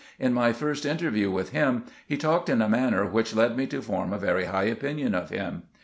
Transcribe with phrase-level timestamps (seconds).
[0.17, 3.83] In my first interview with him he talked in a manner which led me to
[3.83, 5.61] form a very high opinion of him.